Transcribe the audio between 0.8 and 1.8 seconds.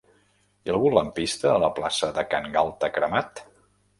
lampista a la